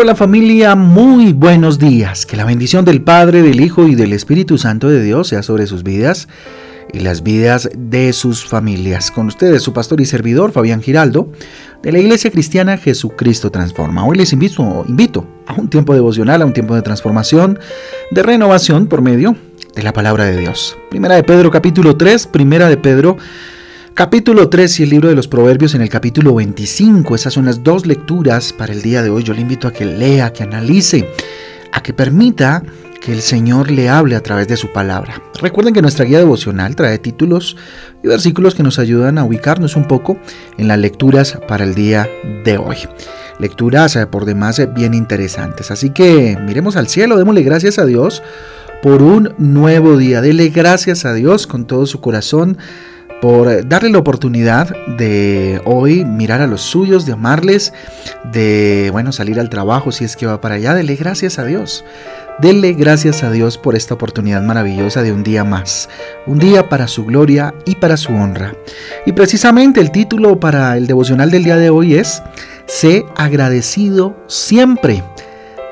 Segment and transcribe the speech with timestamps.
[0.00, 2.24] Hola familia, muy buenos días.
[2.24, 5.66] Que la bendición del Padre, del Hijo y del Espíritu Santo de Dios sea sobre
[5.66, 6.26] sus vidas
[6.90, 9.10] y las vidas de sus familias.
[9.10, 11.30] Con ustedes su pastor y servidor Fabián Giraldo
[11.82, 14.06] de la Iglesia Cristiana Jesucristo Transforma.
[14.06, 17.58] Hoy les invito, invito a un tiempo devocional, a un tiempo de transformación,
[18.10, 19.36] de renovación por medio
[19.74, 20.78] de la palabra de Dios.
[20.88, 23.18] Primera de Pedro capítulo 3, primera de Pedro
[24.08, 27.14] 3 y el libro de los Proverbios en el capítulo 25.
[27.14, 29.22] Esas son las dos lecturas para el día de hoy.
[29.22, 31.06] Yo le invito a que lea, que analice,
[31.70, 32.62] a que permita
[33.02, 35.22] que el Señor le hable a través de su palabra.
[35.42, 37.58] Recuerden que nuestra guía devocional trae títulos
[38.02, 40.18] y versículos que nos ayudan a ubicarnos un poco
[40.56, 42.08] en las lecturas para el día
[42.42, 42.76] de hoy.
[43.38, 45.70] Lecturas eh, por demás eh, bien interesantes.
[45.70, 48.22] Así que miremos al cielo, démosle gracias a Dios
[48.82, 50.22] por un nuevo día.
[50.22, 52.56] Dele gracias a Dios con todo su corazón
[53.20, 57.72] por darle la oportunidad de hoy mirar a los suyos, de amarles,
[58.32, 60.74] de, bueno, salir al trabajo si es que va para allá.
[60.74, 61.84] Dele gracias a Dios.
[62.40, 65.90] Dele gracias a Dios por esta oportunidad maravillosa de un día más,
[66.26, 68.54] un día para su gloria y para su honra.
[69.04, 72.22] Y precisamente el título para el devocional del día de hoy es
[72.66, 75.02] Sé agradecido siempre.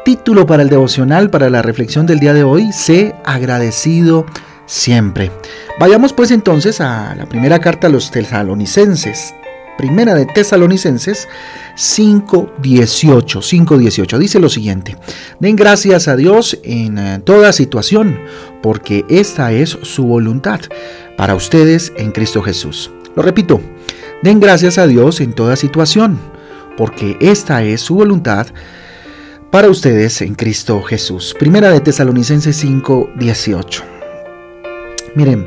[0.05, 5.33] Título para el devocional, para la reflexión del día de hoy, Sé agradecido siempre siempre.
[5.81, 9.35] Vayamos pues entonces a la primera carta a los tesalonicenses.
[9.77, 11.29] Primera de Tesalonicenses
[11.77, 12.59] 5.18.
[12.61, 14.97] 5.18 dice lo siguiente.
[15.39, 18.19] Den gracias a Dios en eh, toda situación,
[18.61, 20.61] porque esta es su voluntad
[21.17, 22.91] para ustedes en Cristo Jesús.
[23.15, 23.61] Lo repito.
[24.25, 26.19] Den gracias a Dios en toda situación,
[26.77, 28.49] porque esta es su voluntad
[29.53, 31.37] para ustedes en Cristo Jesús.
[31.39, 33.98] Primera de Tesalonicenses 5.18.
[35.15, 35.47] Miren,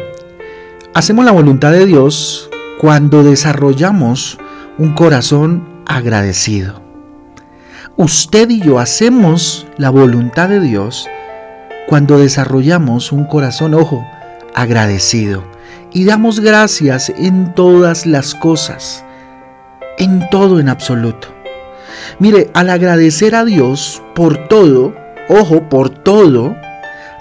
[0.93, 4.39] hacemos la voluntad de Dios cuando desarrollamos
[4.77, 6.81] un corazón agradecido.
[7.95, 11.07] Usted y yo hacemos la voluntad de Dios
[11.87, 14.03] cuando desarrollamos un corazón, ojo,
[14.55, 15.43] agradecido.
[15.93, 19.05] Y damos gracias en todas las cosas,
[19.99, 21.27] en todo en absoluto.
[22.17, 24.95] Mire, al agradecer a Dios por todo,
[25.29, 26.55] ojo, por todo,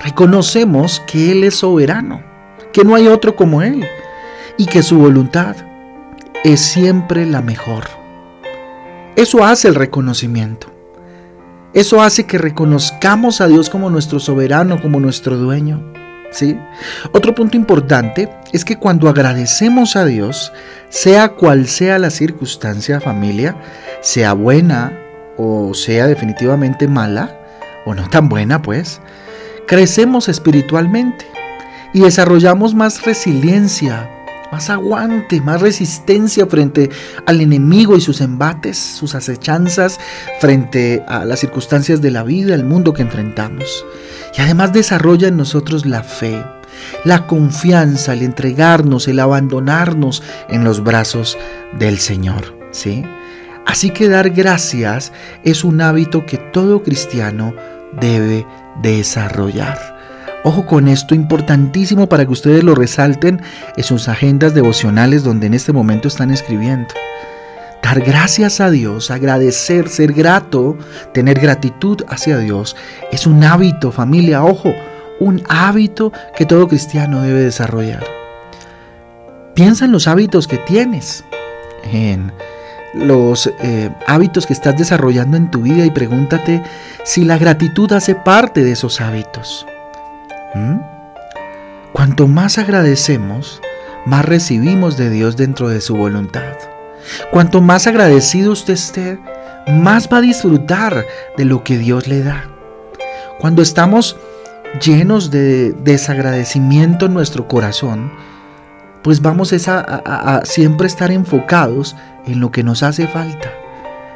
[0.03, 2.29] reconocemos que Él es soberano
[2.72, 3.84] que no hay otro como Él
[4.56, 5.56] y que su voluntad
[6.44, 7.84] es siempre la mejor.
[9.16, 10.69] Eso hace el reconocimiento.
[11.72, 15.92] Eso hace que reconozcamos a Dios como nuestro soberano, como nuestro dueño.
[16.30, 16.59] ¿sí?
[17.12, 20.53] Otro punto importante es que cuando agradecemos a Dios,
[20.88, 23.56] sea cual sea la circunstancia, familia,
[24.00, 24.98] sea buena
[25.36, 27.38] o sea definitivamente mala,
[27.86, 29.00] o no tan buena, pues,
[29.66, 31.25] crecemos espiritualmente
[31.93, 34.09] y desarrollamos más resiliencia,
[34.53, 36.91] más aguante, más resistencia frente
[37.27, 39.99] al enemigo y sus embates, sus acechanzas,
[40.41, 43.84] frente a las circunstancias de la vida, el mundo que enfrentamos.
[44.37, 46.45] Y además desarrolla en nosotros la fe,
[47.05, 51.39] la confianza, el entregarnos, el abandonarnos en los brazos
[51.78, 52.57] del Señor.
[52.71, 53.05] ¿sí?
[53.67, 55.12] Así que dar gracias
[55.45, 57.55] es un hábito que todo cristiano
[58.01, 58.47] debe
[58.83, 59.90] desarrollar.
[60.43, 63.43] Ojo con esto, importantísimo para que ustedes lo resalten
[63.77, 66.95] en sus agendas devocionales donde en este momento están escribiendo.
[67.83, 70.78] Dar gracias a Dios, agradecer, ser grato,
[71.12, 72.77] tener gratitud hacia Dios,
[73.11, 74.75] es un hábito, familia, ojo,
[75.19, 78.05] un hábito que todo cristiano debe desarrollar.
[79.55, 81.25] Piensa en los hábitos que tienes,
[81.84, 82.33] en
[82.95, 86.62] los eh, hábitos que estás desarrollando en tu vida y pregúntate
[87.05, 89.67] si la gratitud hace parte de esos hábitos.
[90.55, 90.78] ¿Mm?
[91.93, 93.61] Cuanto más agradecemos,
[94.06, 96.56] más recibimos de Dios dentro de su voluntad.
[97.31, 99.19] Cuanto más agradecido usted esté,
[99.69, 101.05] más va a disfrutar
[101.37, 102.44] de lo que Dios le da.
[103.39, 104.16] Cuando estamos
[104.84, 108.13] llenos de desagradecimiento en nuestro corazón,
[109.03, 111.97] pues vamos a, a, siempre estar enfocados
[112.27, 113.51] en lo que nos hace falta,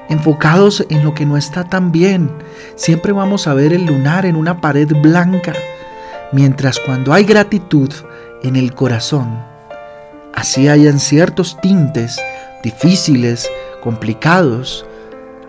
[0.08, 2.30] enfocados en lo que no está tan bien.
[2.76, 5.54] Siempre vamos a ver el lunar en una pared blanca
[6.34, 7.92] Mientras cuando hay gratitud
[8.42, 9.38] en el corazón,
[10.34, 12.20] así hayan ciertos tintes
[12.60, 13.48] difíciles,
[13.84, 14.84] complicados,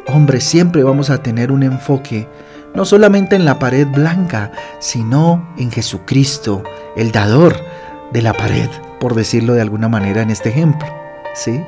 [0.05, 2.27] hombre, siempre vamos a tener un enfoque
[2.75, 6.61] no solamente en la pared blanca, sino en Jesucristo,
[6.95, 7.55] el dador
[8.13, 10.87] de la pared, por decirlo de alguna manera en este ejemplo.
[11.33, 11.63] ¿Sí?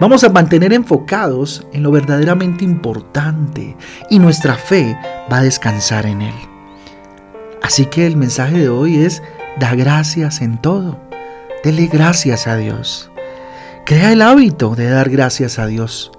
[0.00, 3.76] Vamos a mantener enfocados en lo verdaderamente importante
[4.08, 4.98] y nuestra fe
[5.30, 6.55] va a descansar en él.
[7.66, 9.24] Así que el mensaje de hoy es,
[9.58, 11.00] da gracias en todo.
[11.64, 13.10] Dele gracias a Dios.
[13.84, 16.12] Crea el hábito de dar gracias a Dios.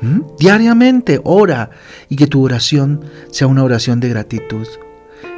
[0.00, 0.20] ¿Mm?
[0.38, 1.70] Diariamente ora
[2.08, 4.68] y que tu oración sea una oración de gratitud.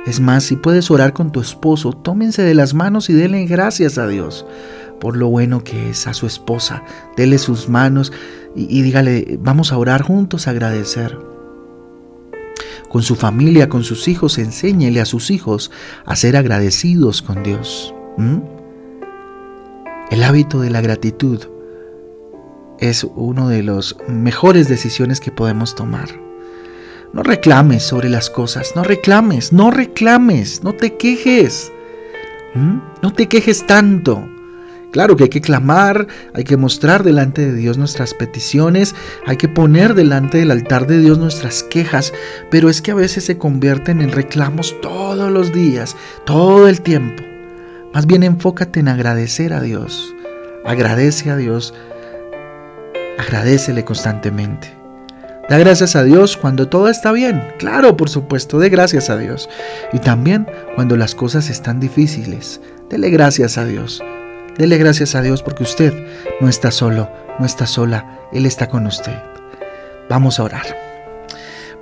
[0.04, 3.96] Es más, si puedes orar con tu esposo, tómense de las manos y denle gracias
[3.96, 4.44] a Dios
[5.00, 6.82] por lo bueno que es a su esposa.
[7.16, 8.12] Dele sus manos
[8.54, 11.16] y, dígale, vamos a orar juntos, a agradecer.
[12.94, 15.72] Con su familia, con sus hijos, enséñele a sus hijos
[16.06, 17.92] a ser agradecidos con Dios.
[20.12, 21.40] El hábito de la gratitud
[22.78, 26.08] es una de las mejores decisiones que podemos tomar.
[27.12, 31.72] No reclames sobre las cosas, no reclames, no reclames, no te quejes.
[32.54, 34.24] No te quejes tanto.
[34.94, 38.94] Claro que hay que clamar, hay que mostrar delante de Dios nuestras peticiones,
[39.26, 42.12] hay que poner delante del altar de Dios nuestras quejas,
[42.48, 47.24] pero es que a veces se convierten en reclamos todos los días, todo el tiempo.
[47.92, 50.14] Más bien enfócate en agradecer a Dios.
[50.64, 51.74] Agradece a Dios.
[53.18, 54.72] Agradecele constantemente.
[55.48, 57.42] Da gracias a Dios cuando todo está bien.
[57.58, 59.48] Claro, por supuesto, dé gracias a Dios.
[59.92, 62.60] Y también cuando las cosas están difíciles.
[62.88, 64.00] Dele gracias a Dios.
[64.58, 65.92] Dele gracias a Dios porque usted
[66.40, 69.16] no está solo, no está sola, Él está con usted.
[70.08, 70.64] Vamos a orar.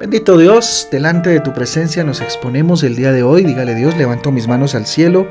[0.00, 3.44] Bendito Dios, delante de tu presencia nos exponemos el día de hoy.
[3.44, 5.28] Dígale Dios, levanto mis manos al cielo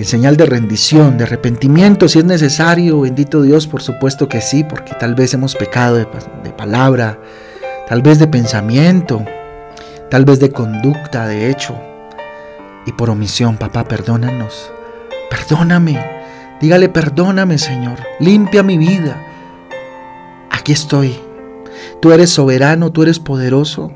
[0.00, 3.02] en señal de rendición, de arrepentimiento, si es necesario.
[3.02, 6.06] Bendito Dios, por supuesto que sí, porque tal vez hemos pecado de,
[6.42, 7.18] de palabra,
[7.86, 9.22] tal vez de pensamiento,
[10.10, 11.78] tal vez de conducta, de hecho.
[12.86, 14.72] Y por omisión, papá, perdónanos.
[15.28, 16.19] Perdóname.
[16.60, 19.26] Dígale, perdóname Señor, limpia mi vida.
[20.50, 21.14] Aquí estoy.
[22.02, 23.92] Tú eres soberano, tú eres poderoso.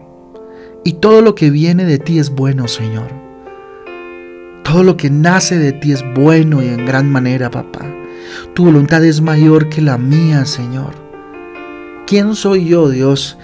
[0.83, 3.09] Y todo lo que viene de ti es bueno, Señor.
[4.63, 7.87] Todo lo que nace de ti es bueno y en gran manera, papá.
[8.55, 10.95] Tu voluntad es mayor que la mía, Señor.
[12.07, 13.39] ¿Quién soy yo, Dios,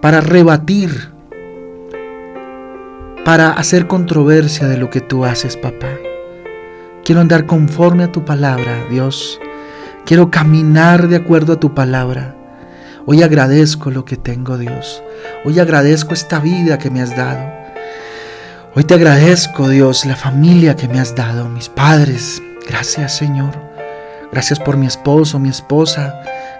[0.00, 1.10] para rebatir,
[3.24, 5.88] para hacer controversia de lo que tú haces, papá?
[7.10, 9.40] Quiero andar conforme a tu palabra, Dios.
[10.06, 12.36] Quiero caminar de acuerdo a tu palabra.
[13.04, 15.02] Hoy agradezco lo que tengo, Dios.
[15.44, 17.52] Hoy agradezco esta vida que me has dado.
[18.76, 22.40] Hoy te agradezco, Dios, la familia que me has dado, mis padres.
[22.68, 23.58] Gracias, Señor.
[24.30, 26.14] Gracias por mi esposo, mi esposa.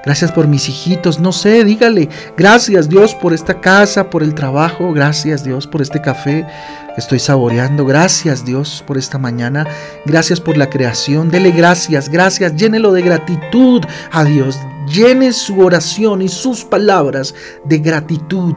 [0.04, 1.20] Gracias por mis hijitos.
[1.20, 2.08] No sé, dígale.
[2.36, 4.92] Gracias, Dios, por esta casa, por el trabajo.
[4.92, 6.46] Gracias, Dios, por este café
[6.96, 7.84] estoy saboreando.
[7.84, 9.66] Gracias Dios por esta mañana.
[10.06, 11.30] Gracias por la creación.
[11.30, 12.54] Dele gracias, gracias.
[12.56, 13.82] Llénelo de gratitud
[14.12, 14.58] a Dios.
[14.86, 18.54] Llene su oración y sus palabras de gratitud.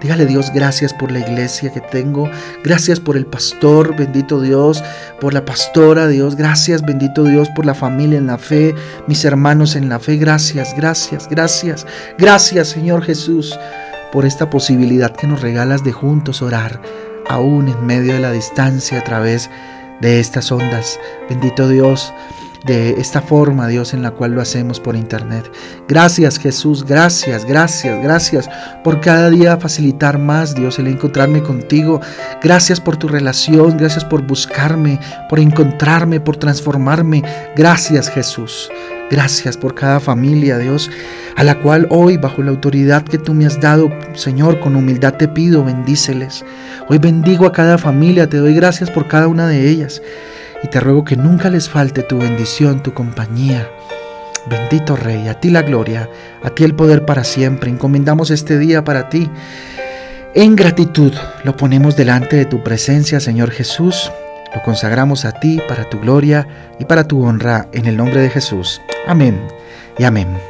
[0.00, 2.30] Dígale Dios, gracias por la iglesia que tengo.
[2.64, 4.82] Gracias por el pastor, bendito Dios,
[5.20, 6.36] por la pastora, Dios.
[6.36, 8.74] Gracias, bendito Dios, por la familia en la fe,
[9.06, 10.16] mis hermanos en la fe.
[10.16, 11.86] Gracias, gracias, gracias.
[12.18, 13.58] Gracias, Señor Jesús,
[14.12, 16.80] por esta posibilidad que nos regalas de juntos orar
[17.28, 19.50] aún en medio de la distancia a través
[20.00, 20.98] de estas ondas.
[21.28, 22.12] Bendito Dios,
[22.64, 25.50] de esta forma, Dios, en la cual lo hacemos por internet.
[25.88, 28.50] Gracias Jesús, gracias, gracias, gracias
[28.84, 32.00] por cada día facilitar más, Dios, el encontrarme contigo.
[32.42, 37.22] Gracias por tu relación, gracias por buscarme, por encontrarme, por transformarme.
[37.56, 38.70] Gracias Jesús.
[39.10, 40.88] Gracias por cada familia, Dios,
[41.34, 45.14] a la cual hoy, bajo la autoridad que tú me has dado, Señor, con humildad
[45.14, 46.44] te pido, bendíceles.
[46.88, 50.00] Hoy bendigo a cada familia, te doy gracias por cada una de ellas
[50.62, 53.68] y te ruego que nunca les falte tu bendición, tu compañía.
[54.48, 56.08] Bendito Rey, a ti la gloria,
[56.42, 57.70] a ti el poder para siempre.
[57.70, 59.30] Encomendamos este día para ti.
[60.34, 61.12] En gratitud
[61.44, 64.10] lo ponemos delante de tu presencia, Señor Jesús.
[64.54, 66.46] Lo consagramos a ti para tu gloria
[66.78, 68.80] y para tu honra en el nombre de Jesús.
[69.06, 69.40] Amén
[69.98, 70.49] y amén.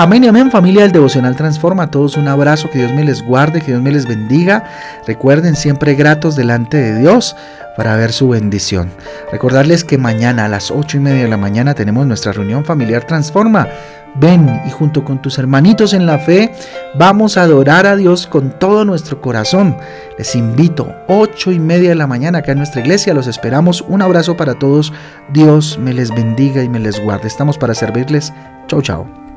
[0.00, 1.82] Amén y amén familia del Devocional Transforma.
[1.82, 4.62] A todos un abrazo, que Dios me les guarde, que Dios me les bendiga.
[5.08, 7.34] Recuerden siempre gratos delante de Dios
[7.76, 8.92] para ver su bendición.
[9.32, 13.08] Recordarles que mañana a las ocho y media de la mañana tenemos nuestra reunión familiar
[13.08, 13.66] Transforma.
[14.14, 16.52] Ven y junto con tus hermanitos en la fe
[16.94, 19.76] vamos a adorar a Dios con todo nuestro corazón.
[20.16, 23.14] Les invito, ocho y media de la mañana acá en nuestra iglesia.
[23.14, 23.84] Los esperamos.
[23.88, 24.92] Un abrazo para todos.
[25.32, 27.26] Dios me les bendiga y me les guarde.
[27.26, 28.32] Estamos para servirles.
[28.68, 29.27] Chau, chao.